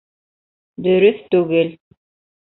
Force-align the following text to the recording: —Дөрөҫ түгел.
—Дөрөҫ 0.87 1.19
түгел. 1.35 1.69